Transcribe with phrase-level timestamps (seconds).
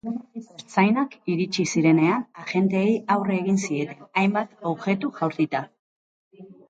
[0.51, 5.63] Ertzainak iritsi zirenean, agenteei aurre egin zieten, hainbat objektu jaurtita.